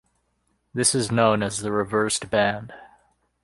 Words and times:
This 0.73 0.95
is 0.95 1.11
known 1.11 1.43
as 1.43 1.59
the 1.59 1.71
reserved 1.71 2.31
band. 2.31 2.73